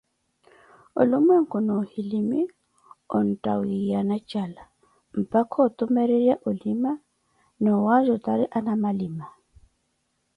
[0.99, 2.29] onlumwenku na ohilim
[3.17, 4.63] ontta wiiyana jala,
[5.21, 6.91] mpaka otumerera olima
[7.61, 9.25] na owaajurati anamalima.